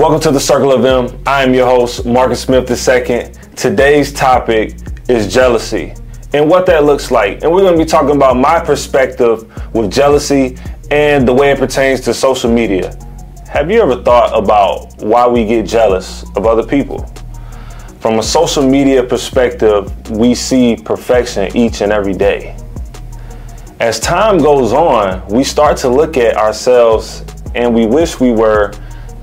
[0.00, 1.22] Welcome to the Circle of M.
[1.26, 3.30] I am your host, Marcus Smith II.
[3.54, 4.74] Today's topic
[5.10, 5.92] is jealousy
[6.32, 7.42] and what that looks like.
[7.42, 9.44] And we're going to be talking about my perspective
[9.74, 10.56] with jealousy
[10.90, 12.96] and the way it pertains to social media.
[13.46, 17.04] Have you ever thought about why we get jealous of other people?
[17.98, 22.56] From a social media perspective, we see perfection each and every day.
[23.80, 27.22] As time goes on, we start to look at ourselves
[27.54, 28.72] and we wish we were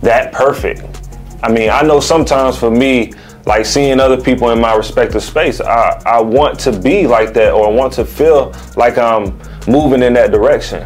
[0.02, 1.02] that perfect.
[1.44, 3.14] I mean, I know sometimes for me,
[3.46, 7.54] like seeing other people in my respective space, I, I want to be like that
[7.54, 10.86] or want to feel like I'm moving in that direction.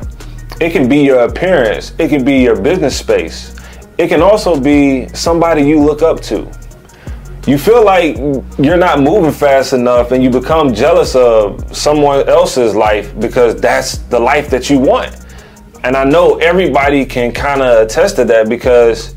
[0.60, 3.56] It can be your appearance, it can be your business space,
[3.98, 6.52] it can also be somebody you look up to.
[7.48, 8.18] You feel like
[8.60, 13.98] you're not moving fast enough and you become jealous of someone else's life because that's
[13.98, 15.21] the life that you want.
[15.84, 19.16] And I know everybody can kind of attest to that because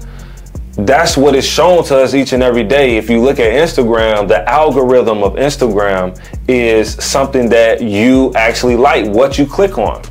[0.77, 2.97] that's what is shown to us each and every day.
[2.97, 9.07] If you look at Instagram, the algorithm of Instagram is something that you actually like,
[9.07, 10.03] what you click on.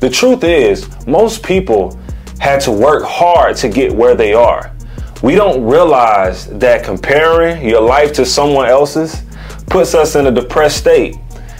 [0.00, 1.98] The truth is, most people
[2.38, 4.72] had to work hard to get where they are.
[5.22, 9.22] We don't realize that comparing your life to someone else's
[9.66, 11.16] puts us in a depressed state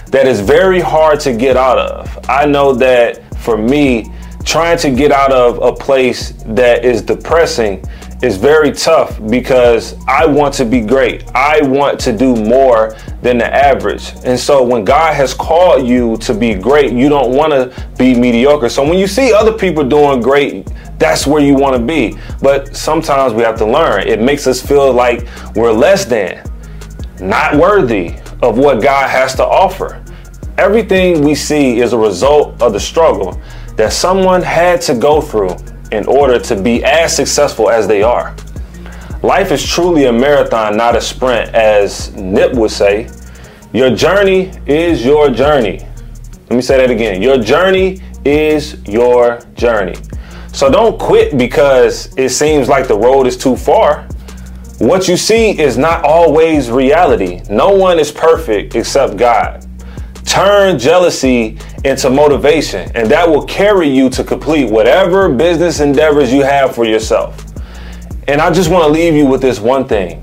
[0.07, 2.31] that is very hard to get out of.
[2.31, 4.13] I know that for me,
[4.49, 7.85] trying to get out of a place that is depressing
[8.23, 11.29] is very tough because I want to be great.
[11.35, 14.11] I want to do more than the average.
[14.25, 18.19] And so when God has called you to be great, you don't want to be
[18.19, 18.71] mediocre.
[18.71, 20.67] So when you see other people doing great,
[20.99, 22.19] that's where you want to be.
[22.41, 24.09] But sometimes we have to learn.
[24.09, 26.43] It makes us feel like we're less than,
[27.21, 30.03] not worthy of what God has to offer.
[30.57, 33.39] Everything we see is a result of the struggle
[33.79, 35.57] that someone had to go through
[35.93, 38.35] in order to be as successful as they are.
[39.23, 43.09] Life is truly a marathon, not a sprint, as Nip would say.
[43.73, 45.79] Your journey is your journey.
[46.51, 47.23] Let me say that again.
[47.23, 49.95] Your journey is your journey.
[50.53, 54.09] So don't quit because it seems like the road is too far.
[54.79, 57.43] What you see is not always reality.
[57.49, 59.68] No one is perfect except God.
[60.29, 66.43] Turn jealousy into motivation, and that will carry you to complete whatever business endeavors you
[66.43, 67.45] have for yourself.
[68.29, 70.23] And I just want to leave you with this one thing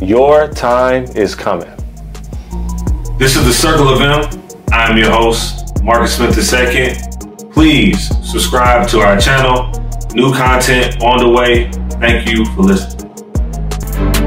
[0.00, 1.74] your time is coming.
[3.18, 4.48] This is the Circle of M.
[4.70, 7.50] I'm your host, Marcus Smith II.
[7.50, 9.72] Please subscribe to our channel.
[10.14, 11.68] New content on the way.
[11.98, 14.25] Thank you for listening.